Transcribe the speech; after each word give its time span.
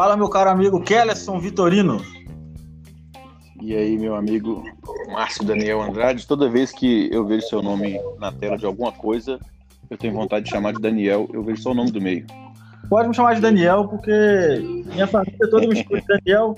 Fala, 0.00 0.16
meu 0.16 0.30
caro 0.30 0.48
amigo 0.48 0.80
Kellerson 0.80 1.38
Vitorino. 1.38 2.02
E 3.60 3.76
aí, 3.76 3.98
meu 3.98 4.14
amigo 4.14 4.64
Márcio 5.12 5.44
Daniel 5.44 5.82
Andrade, 5.82 6.26
toda 6.26 6.48
vez 6.48 6.72
que 6.72 7.10
eu 7.12 7.26
vejo 7.26 7.46
seu 7.46 7.60
nome 7.60 8.00
na 8.18 8.32
tela 8.32 8.56
de 8.56 8.64
alguma 8.64 8.92
coisa, 8.92 9.38
eu 9.90 9.98
tenho 9.98 10.14
vontade 10.14 10.46
de 10.46 10.52
chamar 10.52 10.72
de 10.72 10.80
Daniel, 10.80 11.28
eu 11.34 11.44
vejo 11.44 11.60
só 11.60 11.72
o 11.72 11.74
nome 11.74 11.90
do 11.90 12.00
meio. 12.00 12.26
Pode 12.88 13.08
me 13.08 13.14
chamar 13.14 13.34
de 13.34 13.42
Daniel, 13.42 13.88
porque 13.88 14.10
minha 14.86 15.06
família 15.06 15.50
toda 15.50 15.68
me 15.68 15.76
chama 15.76 16.00
de 16.00 16.06
Daniel. 16.06 16.54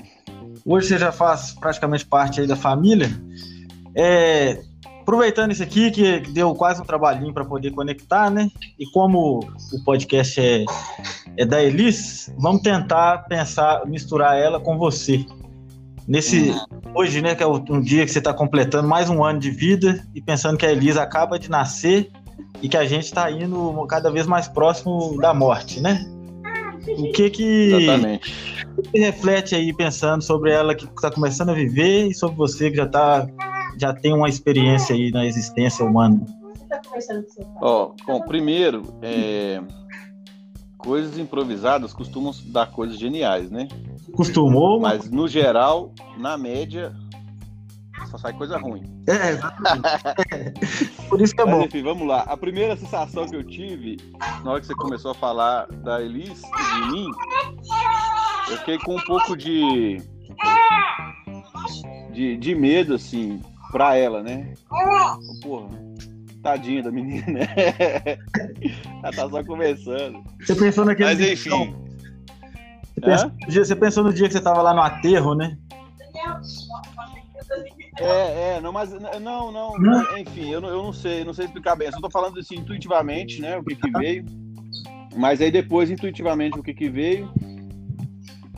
Hoje 0.65 0.87
você 0.87 0.99
já 0.99 1.11
faz 1.11 1.51
praticamente 1.51 2.07
parte 2.07 2.41
aí 2.41 2.47
da 2.47 2.55
família. 2.55 3.11
É, 3.97 4.63
aproveitando 5.01 5.51
isso 5.51 5.65
aqui, 5.65 5.91
que 5.91 6.21
deu 6.31 6.55
quase 6.55 6.81
um 6.81 6.85
trabalhinho 6.85 7.35
para 7.35 7.45
poder 7.45 7.73
conectar, 7.73 8.31
né? 8.31 8.49
E 8.79 8.87
como 8.93 9.41
o 9.41 9.85
podcast 9.85 10.41
é, 10.41 10.65
é 11.37 11.45
da 11.45 11.63
Elis, 11.63 12.33
vamos 12.39 12.63
tentar 12.63 13.27
pensar, 13.29 13.87
misturar 13.87 14.39
ela 14.39 14.61
com 14.61 14.77
você. 14.77 15.25
Nesse 16.07 16.53
hoje, 16.95 17.23
né, 17.23 17.35
que 17.35 17.43
é 17.43 17.47
um 17.47 17.81
dia 17.81 18.05
que 18.05 18.11
você 18.11 18.19
está 18.19 18.35
completando 18.35 18.89
mais 18.89 19.09
um 19.09 19.25
ano 19.25 19.39
de 19.39 19.51
vida 19.51 20.05
e 20.15 20.21
pensando 20.21 20.59
que 20.59 20.67
a 20.67 20.73
Elisa 20.73 21.03
acaba 21.03 21.39
de 21.39 21.49
nascer 21.49 22.11
e 22.61 22.69
que 22.69 22.77
a 22.77 22.85
gente 22.85 23.05
está 23.05 23.31
indo 23.31 23.87
cada 23.87 24.11
vez 24.11 24.27
mais 24.27 24.49
próximo 24.49 25.17
da 25.19 25.33
morte, 25.33 25.81
né? 25.81 26.05
O 26.89 27.13
que 27.13 27.31
que, 27.31 27.73
Exatamente. 27.73 28.67
o 28.77 28.83
que 28.83 28.99
reflete 28.99 29.55
aí 29.55 29.73
pensando 29.73 30.23
sobre 30.23 30.51
ela 30.51 30.75
que 30.75 30.85
está 30.85 31.11
começando 31.11 31.51
a 31.51 31.55
viver 31.55 32.09
e 32.09 32.15
sobre 32.15 32.37
você 32.37 32.71
que 32.71 32.77
já 32.77 32.87
tá 32.87 33.27
já 33.81 33.95
tem 33.95 34.13
uma 34.13 34.29
experiência 34.29 34.95
aí 34.95 35.11
na 35.11 35.25
existência 35.25 35.85
humana? 35.85 36.21
Ó, 37.61 37.93
bom, 38.07 38.21
primeiro, 38.23 38.83
é, 39.01 39.63
coisas 40.85 41.19
improvisadas 41.19 41.93
costumam 41.93 42.33
dar 42.47 42.67
coisas 42.71 42.99
geniais, 42.99 43.51
né? 43.51 43.69
Costumou, 44.13 44.81
mas 44.81 45.11
no 45.11 45.27
geral, 45.29 45.93
na 46.19 46.37
média, 46.37 46.93
só 48.11 48.19
sai 48.19 48.33
coisa 48.33 48.59
ruim. 48.59 48.83
é, 49.07 49.31
exatamente. 49.31 49.83
Por 51.09 51.21
isso 51.21 51.35
que 51.35 51.41
é 51.41 51.45
Mas 51.45 51.55
bom. 51.55 51.63
enfim, 51.65 51.83
vamos 51.83 52.07
lá. 52.07 52.21
A 52.21 52.37
primeira 52.37 52.77
sensação 52.77 53.27
que 53.27 53.37
eu 53.37 53.45
tive 53.45 53.97
na 54.45 54.51
hora 54.53 54.61
que 54.61 54.67
você 54.67 54.75
começou 54.75 55.11
a 55.13 55.15
falar 55.15 55.67
da 55.67 56.03
Elis 56.03 56.43
e 56.43 56.75
de 56.87 56.93
mim, 56.93 57.07
eu 58.51 58.57
fiquei 58.59 58.79
com 58.79 58.97
um 58.97 59.05
pouco 59.05 59.37
de, 59.37 59.99
de, 62.13 62.37
de 62.37 62.55
medo, 62.55 62.95
assim, 62.95 63.41
pra 63.71 63.97
ela, 63.97 64.23
né? 64.23 64.55
Porra, 65.43 65.69
tadinha 66.43 66.83
da 66.83 66.91
menina, 66.91 67.25
né? 67.27 67.47
Ela 69.03 69.13
tá 69.13 69.29
só 69.31 69.45
começando. 69.45 70.23
Você 70.41 70.55
pensou 70.55 70.85
naquele 70.85 71.09
Mas 71.11 71.19
dia, 71.19 71.33
enfim. 71.33 71.75
Você 72.95 73.01
pensou, 73.01 73.31
no 73.31 73.47
dia- 73.49 73.65
você 73.65 73.77
pensou 73.77 74.05
no 74.05 74.13
dia 74.13 74.27
que 74.27 74.33
você 74.33 74.39
estava 74.39 74.61
lá 74.63 74.75
no 74.75 74.83
aterro, 74.83 75.35
né? 75.35 75.57
É, 77.99 78.57
é, 78.57 78.61
não, 78.61 78.73
mas 78.73 78.91
não, 79.21 79.53
não, 79.53 79.79
Não? 79.79 80.19
enfim, 80.19 80.51
eu 80.51 80.61
não, 80.61 80.69
eu 80.69 80.83
não 80.83 80.93
sei, 80.93 81.25
não 81.25 81.33
sei 81.33 81.45
explicar 81.47 81.77
bem. 81.77 81.89
Eu 81.89 81.93
só 81.93 82.01
tô 82.01 82.11
falando 82.11 82.39
assim 82.39 82.57
intuitivamente, 82.57 83.41
né, 83.41 83.57
o 83.59 83.63
que 83.65 83.77
que 83.77 83.91
veio. 83.91 84.25
Mas 85.15 85.41
aí 85.41 85.51
depois, 85.51 85.91
intuitivamente, 85.91 86.59
o 86.59 86.63
que 86.63 86.73
que 86.73 86.89
veio, 86.89 87.31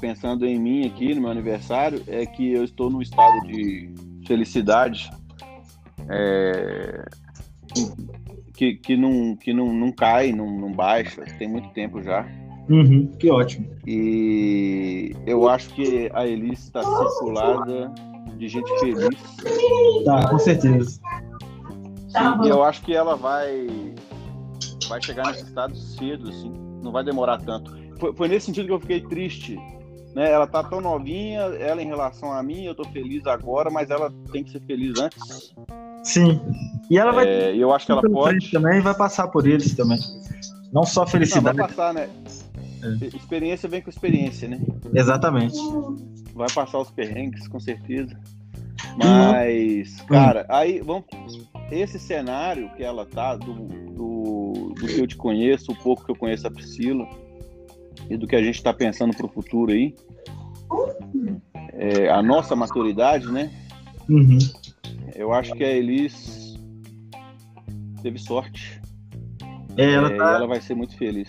pensando 0.01 0.47
em 0.47 0.59
mim 0.59 0.87
aqui 0.87 1.15
no 1.15 1.23
meu 1.23 1.31
aniversário, 1.31 2.03
é 2.07 2.25
que 2.25 2.53
eu 2.53 2.65
estou 2.65 2.89
num 2.91 3.03
estado 3.03 3.41
de 3.47 3.93
felicidade 4.27 5.11
é, 6.09 7.05
que, 8.55 8.75
que, 8.75 8.97
não, 8.97 9.37
que 9.37 9.53
não, 9.53 9.73
não 9.73 9.93
cai, 9.93 10.33
não, 10.33 10.51
não 10.51 10.73
baixa, 10.73 11.23
tem 11.39 11.49
muito 11.49 11.69
tempo 11.71 12.03
já. 12.03 12.27
Uhum, 12.69 13.09
que 13.19 13.31
ótimo. 13.31 13.69
E 13.87 15.13
eu 15.27 15.49
acho 15.49 15.69
que 15.75 16.11
a 16.15 16.27
Elis 16.27 16.61
está 16.61 16.83
circulada 16.83 17.93
de 18.39 18.49
gente 18.49 18.81
feliz. 18.81 19.37
Tá, 20.05 20.29
com 20.29 20.39
certeza. 20.39 21.01
E 22.45 22.49
eu 22.49 22.63
acho 22.63 22.83
que 22.83 22.95
ela 22.95 23.17
vai 23.17 23.67
vai 24.89 25.03
chegar 25.03 25.27
nesse 25.27 25.45
estado 25.45 25.77
cedo, 25.77 26.29
assim. 26.29 26.53
Não 26.83 26.93
vai 26.93 27.05
demorar 27.05 27.39
tanto. 27.39 27.75
Foi, 27.99 28.15
foi 28.15 28.29
nesse 28.29 28.47
sentido 28.47 28.67
que 28.67 28.73
eu 28.73 28.81
fiquei 28.81 29.01
triste. 29.01 29.59
Né? 30.15 30.31
Ela 30.31 30.47
tá 30.47 30.63
tão 30.63 30.81
novinha, 30.81 31.41
ela 31.41 31.83
em 31.83 31.87
relação 31.87 32.33
a 32.33 32.43
mim, 32.43 32.65
eu 32.65 32.75
tô 32.75 32.85
feliz 32.85 33.27
agora, 33.27 33.69
mas 33.71 33.91
ela 33.91 34.13
tem 34.31 34.45
que 34.45 34.51
ser 34.51 34.61
feliz 34.61 34.99
antes. 34.99 35.53
Sim. 36.05 36.41
E 36.91 36.99
ela 36.99 37.13
vai 37.13 37.27
É, 37.27 37.57
eu 37.57 37.73
acho 37.73 37.87
que 37.87 37.93
ela 37.93 38.03
pode. 38.03 38.51
também 38.51 38.81
vai 38.81 38.95
passar 38.95 39.29
por 39.29 39.47
eles 39.47 39.75
também. 39.75 39.99
Não 40.73 40.85
só 40.85 41.01
Não, 41.01 41.07
vai 41.07 41.13
felicidade. 41.13 41.57
passar, 41.59 41.95
né? 41.95 42.09
Experiência 43.15 43.69
vem 43.69 43.81
com 43.81 43.89
experiência, 43.89 44.47
né? 44.47 44.61
Exatamente. 44.95 45.57
Vai 46.35 46.49
passar 46.55 46.79
os 46.79 46.91
perrengues, 46.91 47.49
com 47.49 47.59
certeza. 47.59 48.15
Mas, 48.97 50.01
cara, 50.03 50.45
aí 50.49 50.81
vamos. 50.81 51.05
Esse 51.71 51.99
cenário 51.99 52.71
que 52.77 52.85
ela 52.85 53.07
tá, 53.07 53.37
do, 53.37 53.55
do, 53.55 54.75
do 54.79 54.87
que 54.87 54.99
eu 55.01 55.07
te 55.07 55.17
conheço, 55.17 55.73
o 55.73 55.77
pouco 55.77 56.05
que 56.05 56.11
eu 56.13 56.17
conheço 56.17 56.47
a 56.47 56.51
Priscila, 56.51 57.09
e 58.11 58.17
do 58.19 58.27
que 58.27 58.37
a 58.37 58.43
gente 58.43 58.63
tá 58.63 58.73
pensando 58.75 59.17
pro 59.17 59.29
futuro 59.29 59.73
aí, 59.73 59.95
é, 61.73 62.11
a 62.11 62.23
nossa 62.23 62.55
maturidade, 62.55 63.31
né? 63.33 63.51
Uhum. 64.09 64.39
Eu 65.15 65.33
acho 65.33 65.53
que 65.55 65.65
a 65.65 65.71
Elis 65.71 66.59
teve 68.03 68.19
sorte. 68.19 68.81
É, 69.77 69.93
ela 69.93 70.13
é, 70.13 70.17
tá, 70.17 70.35
ela 70.35 70.47
vai 70.47 70.61
ser 70.61 70.75
muito 70.75 70.97
feliz. 70.97 71.29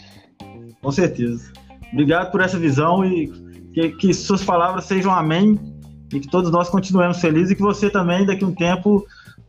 com 0.82 0.92
certeza. 0.92 1.52
Obrigado 1.92 2.32
por 2.32 2.42
essa 2.42 2.60
visão 2.60 3.06
e 3.06 3.28
que, 3.74 3.90
que 3.92 4.14
suas 4.14 4.44
palavras 4.44 4.86
sejam 4.86 5.12
amém 5.12 5.60
e 6.14 6.20
que 6.20 6.28
todos 6.28 6.52
nós 6.52 6.70
continuemos 6.70 7.20
felizes 7.20 7.52
e 7.52 7.56
que 7.56 7.62
você 7.62 7.90
também, 7.90 8.26
daqui 8.26 8.44
a 8.44 8.48
um 8.48 8.54
tempo, 8.54 9.06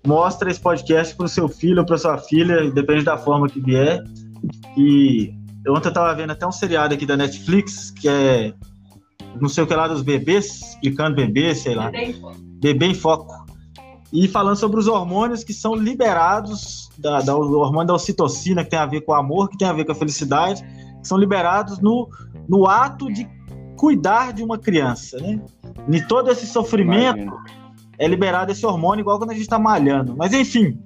mostre 0.07 0.51
esse 0.51 0.61
podcast 0.61 1.15
para 1.17 1.27
o 1.27 1.29
seu 1.29 1.49
filho 1.49 1.81
ou 1.81 1.87
para 1.87 1.99
sua 1.99 2.19
filha, 2.19 2.71
depende 2.71 3.05
da 3.05 3.17
forma 3.17 3.49
que 3.49 3.61
vier. 3.61 4.03
E 4.77 5.35
ontem 5.69 5.89
eu 5.89 5.91
estava 5.91 6.15
vendo 6.15 6.31
até 6.31 6.47
um 6.47 6.53
seriado 6.53 6.95
aqui 6.95 7.05
da 7.05 7.17
Netflix, 7.17 7.91
que 7.91 8.09
é 8.09 8.53
não 9.41 9.49
sei 9.49 9.65
o 9.65 9.67
que 9.67 9.75
lá 9.75 9.87
dos 9.89 10.03
bebês, 10.03 10.63
explicando 10.63 11.17
bebês, 11.17 11.59
sei 11.59 11.75
lá. 11.75 11.91
Bebê 12.61 12.87
em 12.87 12.95
Foco. 12.95 13.47
E 14.19 14.27
falando 14.29 14.57
sobre 14.57 14.81
os 14.81 14.89
hormônios 14.89 15.45
que 15.45 15.53
são 15.53 15.75
liberados, 15.75 16.89
da, 16.97 17.21
da, 17.21 17.37
o 17.37 17.59
hormônio 17.59 17.89
da 17.89 17.93
ocitocina, 17.95 18.65
que 18.65 18.71
tem 18.71 18.79
a 18.79 18.87
ver 18.87 19.03
com 19.03 19.13
o 19.13 19.15
amor, 19.15 19.51
que 19.51 19.59
tem 19.59 19.69
a 19.69 19.75
ver 19.75 19.85
com 19.85 19.93
a 19.93 19.95
felicidade, 19.95 20.63
que 21.03 21.07
são 21.07 21.19
liberados 21.19 21.81
no, 21.81 22.09
no 22.49 22.67
ato 22.67 23.13
de 23.13 23.29
cuidar 23.77 24.33
de 24.33 24.43
uma 24.43 24.57
criança, 24.57 25.19
né? 25.19 25.39
E 25.91 26.01
todo 26.01 26.31
esse 26.31 26.47
sofrimento 26.47 27.19
Imagino. 27.19 27.37
é 27.99 28.09
liberado 28.09 28.51
esse 28.51 28.65
hormônio, 28.65 29.03
igual 29.03 29.19
quando 29.19 29.33
a 29.33 29.35
gente 29.35 29.43
está 29.43 29.59
malhando. 29.59 30.17
Mas 30.17 30.33
enfim, 30.33 30.81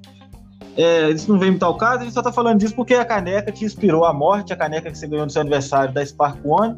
é, 0.76 1.10
isso 1.10 1.30
não 1.32 1.38
vem 1.38 1.50
muito 1.50 1.62
ao 1.64 1.76
caso, 1.76 2.00
a 2.00 2.04
gente 2.04 2.14
só 2.14 2.20
está 2.20 2.32
falando 2.32 2.58
disso 2.58 2.74
porque 2.74 2.94
a 2.94 3.04
caneca 3.04 3.52
te 3.52 3.64
inspirou 3.64 4.04
a 4.04 4.12
morte, 4.12 4.52
a 4.52 4.56
caneca 4.56 4.90
que 4.90 4.98
você 4.98 5.06
ganhou 5.06 5.24
no 5.24 5.30
seu 5.30 5.42
aniversário 5.42 5.94
da 5.94 6.04
Spark 6.04 6.44
One. 6.44 6.76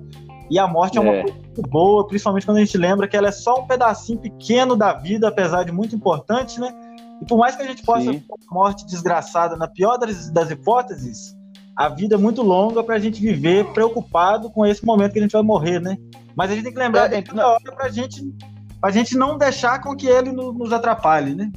E 0.50 0.58
a 0.58 0.68
morte 0.68 0.98
é, 0.98 1.00
uma 1.00 1.12
É. 1.12 1.22
coisa 1.22 1.38
muito 1.54 1.62
boa, 1.70 2.06
principalmente 2.06 2.46
quando 2.46 2.56
a 2.58 2.64
gente 2.64 2.78
lembra 2.78 3.06
que 3.06 3.16
ela 3.16 3.28
é 3.28 3.32
só 3.32 3.60
um 3.60 3.66
pedacinho 3.66 4.18
pequeno 4.18 4.74
da 4.76 4.94
vida, 4.94 5.28
apesar 5.28 5.64
de 5.64 5.72
muito 5.72 5.94
importante, 5.94 6.58
né? 6.58 6.72
E 7.20 7.26
por 7.26 7.38
mais 7.38 7.54
que 7.54 7.62
a 7.62 7.66
gente 7.66 7.82
possa 7.82 8.10
ter 8.10 8.24
uma 8.28 8.62
morte 8.62 8.86
desgraçada, 8.86 9.54
na 9.56 9.68
pior 9.68 9.96
das, 9.98 10.30
das 10.30 10.50
hipóteses, 10.50 11.36
a 11.76 11.88
vida 11.88 12.14
é 12.14 12.18
muito 12.18 12.42
longa 12.42 12.82
para 12.82 12.96
a 12.96 12.98
gente 12.98 13.20
viver 13.20 13.66
preocupado 13.72 14.50
com 14.50 14.64
esse 14.66 14.84
momento 14.84 15.12
que 15.12 15.18
a 15.18 15.22
gente 15.22 15.32
vai 15.32 15.42
morrer, 15.42 15.78
né? 15.80 15.96
Mas 16.34 16.50
a 16.50 16.54
gente 16.54 16.64
tem 16.64 16.72
que 16.72 16.78
lembrar 16.78 17.12
É, 17.12 17.18
é, 17.18 17.22
toda 17.22 17.46
hora 17.46 17.72
pra 17.76 17.88
gente, 17.90 18.22
pra 18.80 18.90
gente 18.90 19.16
não 19.16 19.36
deixar 19.36 19.80
com 19.82 19.94
que 19.94 20.06
ele 20.06 20.32
no- 20.32 20.52
nos 20.52 20.72
atrapalhe, 20.72 21.34
né? 21.34 21.52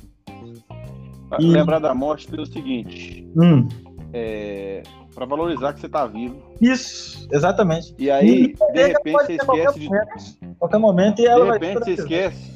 Pra 1.29 1.39
E- 1.39 1.45
Lembrar 1.47 1.79
da 1.79 1.93
morte 1.95 2.27
pelo 2.27 2.45
seguinte: 2.45 3.27
Hum, 3.35 3.67
é, 4.13 4.83
para 5.15 5.25
valorizar 5.25 5.73
que 5.73 5.79
você 5.79 5.89
tá 5.89 6.05
vivo. 6.05 6.37
isso, 6.61 7.27
exatamente. 7.31 7.95
E 7.97 8.11
aí, 8.11 8.53
de 8.53 8.79
Ela 8.79 8.87
repente, 8.89 9.23
você 9.25 9.33
esquece 9.35 9.79
de. 9.79 9.87
momento, 9.87 10.57
qualquer 10.59 10.77
momento 10.77 11.19
e 11.21 11.25
ela 11.25 11.45
De 11.45 11.51
repente, 11.65 11.85
você 11.85 11.91
esquece. 11.93 12.51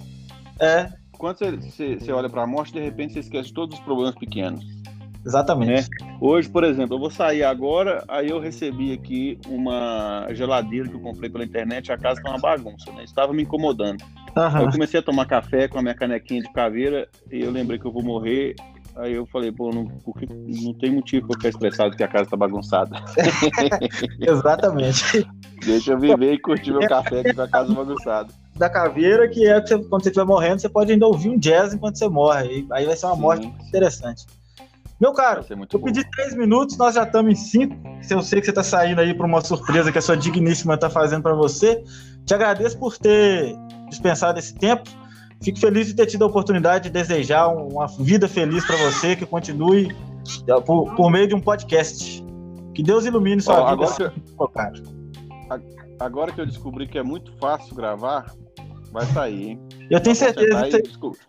É, 0.60 0.90
Quando 1.18 1.38
você, 1.38 1.52
você, 1.52 1.96
você 1.96 2.12
olha 2.12 2.30
pra 2.30 2.46
morte, 2.46 2.74
de 2.74 2.80
repente, 2.82 3.14
você 3.14 3.20
esquece 3.20 3.48
de 3.48 3.54
todos 3.54 3.80
os 3.80 3.84
problemas 3.84 4.14
pequenos. 4.16 4.64
exatamente. 5.26 5.88
Hoje, 6.20 6.50
por 6.50 6.66
exemplo, 6.66 6.96
eu 6.96 7.00
vou 7.00 7.10
sair 7.10 7.44
agora, 7.44 8.04
aí 8.10 8.30
eu 8.30 8.40
recebi 8.42 8.92
aqui 8.92 9.40
uma 9.48 10.28
geladeira 10.32 10.90
que 10.90 10.96
eu 10.96 11.00
comprei 11.00 11.30
pela 11.30 11.46
internet, 11.46 11.94
a 11.94 11.98
casa 11.98 12.22
tá 12.22 12.30
uma 12.30 12.40
bagunça, 12.40 12.92
né? 12.92 13.06
Estava 13.06 13.32
me 13.34 13.44
incomodando. 13.44 14.04
Aham. 14.36 14.62
eu 14.64 14.70
comecei 14.70 15.00
a 15.00 15.04
tomar 15.04 15.26
café 15.26 15.68
com 15.68 15.80
a 15.80 15.82
minha 15.82 15.96
canequinha 15.96 16.42
de 16.42 16.52
caveira 16.54 17.08
e 17.32 17.42
eu 17.42 17.52
lembrei 17.52 17.80
que 17.80 17.86
eu 17.86 17.92
vou 17.92 18.04
morrer. 18.04 18.56
Aí 19.00 19.14
eu 19.14 19.26
falei, 19.28 19.50
pô, 19.52 19.72
não, 19.72 19.86
porque 20.04 20.26
não 20.28 20.74
tem 20.74 20.92
motivo 20.92 21.28
pra 21.28 21.34
eu 21.34 21.38
ficar 21.38 21.50
estressado 21.50 21.96
que 21.96 22.04
a 22.04 22.08
casa 22.08 22.30
tá 22.30 22.36
bagunçada. 22.36 23.02
Exatamente. 24.20 25.26
Deixa 25.66 25.94
eu 25.94 26.00
viver 26.00 26.34
e 26.34 26.40
curtir 26.40 26.72
meu 26.72 26.88
café 26.88 27.22
aqui 27.22 27.34
com 27.34 27.42
a 27.42 27.48
casa 27.48 27.74
bagunçada. 27.74 28.30
Da 28.56 28.70
caveira, 28.70 29.28
que 29.30 29.48
é 29.48 29.60
que 29.62 29.68
você- 29.70 29.78
quando 29.86 30.04
você 30.04 30.10
estiver 30.10 30.26
morrendo, 30.26 30.60
você 30.60 30.70
pode 30.70 30.92
ainda 30.92 31.08
ouvir 31.08 31.30
um 31.30 31.38
jazz 31.38 31.74
enquanto 31.74 31.98
você 31.98 32.08
morre. 32.10 32.68
Aí 32.72 32.86
vai 32.86 32.96
ser 32.96 33.06
uma 33.06 33.16
Sim. 33.16 33.22
morte 33.22 33.48
interessante. 33.68 34.26
Meu 35.00 35.14
caro, 35.14 35.46
eu 35.50 35.80
bom. 35.80 35.86
pedi 35.86 36.04
três 36.12 36.36
minutos, 36.36 36.78
nós 36.78 36.96
já 36.96 37.04
estamos 37.04 37.32
em 37.32 37.36
cinco. 37.36 37.76
Eu 38.10 38.22
sei 38.22 38.40
que 38.42 38.46
você 38.46 38.52
está 38.52 38.64
saindo 38.64 39.00
aí 39.00 39.14
para 39.14 39.26
uma 39.26 39.40
surpresa 39.40 39.94
que 39.94 39.98
a 39.98 40.02
sua 40.02 40.18
digníssima 40.18 40.74
está 40.74 40.90
fazendo 40.90 41.24
para 41.24 41.34
você. 41.34 41.82
Te 42.26 42.34
agradeço 42.34 42.78
por 42.78 42.98
ter 42.98 43.56
dispensado 43.90 44.40
esse 44.40 44.54
tempo. 44.56 44.90
Fico 45.42 45.60
feliz 45.60 45.88
de 45.88 45.94
ter 45.94 46.06
tido 46.06 46.24
a 46.24 46.28
oportunidade 46.28 46.86
de 46.86 46.90
desejar 46.90 47.48
uma 47.48 47.88
vida 47.88 48.28
feliz 48.28 48.66
para 48.66 48.76
você, 48.78 49.16
que 49.16 49.26
continue 49.26 49.96
por, 50.66 50.96
por, 50.96 51.10
meio 51.10 51.28
de 51.28 51.36
um 51.36 51.40
podcast. 51.40 52.24
Que 52.74 52.84
Deus 52.84 53.06
ilumine 53.06 53.42
sua 53.42 53.72
vida. 53.72 53.86
Agora 53.86 53.94
que, 53.96 54.04
eu, 54.04 54.12
agora 56.00 56.32
que 56.32 56.42
eu 56.42 56.46
descobri 56.46 56.88
que 56.88 56.98
é 56.98 57.04
muito 57.04 57.32
fácil 57.38 57.74
gravar, 57.74 58.34
vai 58.92 59.06
sair, 59.08 59.50
hein? 59.50 59.60
Eu 59.90 60.00
tenho 60.02 60.16
certeza. 60.16 60.68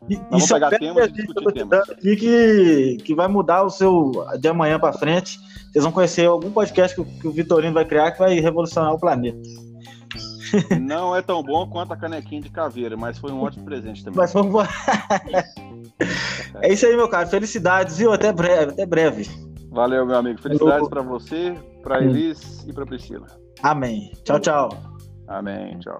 E, 0.09 0.17
vamos 0.17 0.45
isso 0.45 0.55
pegar 0.55 0.71
temas 0.71 1.07
e 1.07 1.13
discutir 1.13 1.53
temas. 1.53 1.91
Aqui 1.91 2.17
que, 2.17 2.97
que 3.05 3.15
vai 3.15 3.29
mudar 3.29 3.63
o 3.63 3.71
seu 3.71 4.13
de 4.39 4.49
amanhã 4.49 4.79
para 4.79 4.93
frente. 4.93 5.39
Vocês 5.73 5.85
vão 5.85 5.93
conhecer 5.93 6.27
algum 6.27 6.51
podcast 6.51 6.97
que, 6.97 7.21
que 7.21 7.29
o 7.29 7.31
Vitorino 7.31 7.73
vai 7.73 7.85
criar 7.85 8.11
que 8.11 8.19
vai 8.19 8.39
revolucionar 8.41 8.93
o 8.93 8.99
planeta. 8.99 9.39
Não 10.81 11.15
é 11.15 11.23
tão 11.23 11.43
bom 11.43 11.69
quanto 11.69 11.93
a 11.93 11.97
canequinha 11.97 12.41
de 12.41 12.51
caveira, 12.51 12.97
mas 12.97 13.19
foi 13.19 13.33
um 13.33 13.41
ótimo 13.43 13.65
presente 13.65 14.05
também. 14.05 14.19
Mas 14.19 14.33
vamos... 14.33 14.67
é 16.63 16.73
isso 16.73 16.87
aí, 16.87 16.97
meu 16.97 17.09
cara. 17.09 17.27
Felicidades, 17.27 17.99
viu? 17.99 18.13
Até 18.13 18.33
breve. 18.33 18.73
Até 18.73 18.87
breve. 18.87 19.29
Valeu, 19.71 20.05
meu 20.05 20.17
amigo. 20.17 20.41
Felicidades 20.41 20.89
para 20.89 21.03
você, 21.03 21.55
para 21.83 22.03
Elis 22.03 22.65
e 22.67 22.73
para 22.73 22.85
Priscila. 22.85 23.27
Amém. 23.63 24.13
Tchau, 24.25 24.41
tchau. 24.41 24.71
Amém. 25.29 25.79
Tchau. 25.79 25.99